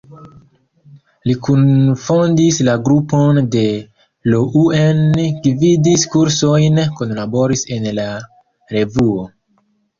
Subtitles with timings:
[1.31, 3.63] Li kunfondis la grupon de
[4.33, 5.05] Rouen,
[5.45, 8.11] gvidis kursojn, kunlaboris en la
[8.77, 9.33] Revuo.